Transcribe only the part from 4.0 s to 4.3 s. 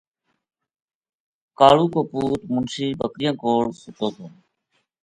تھو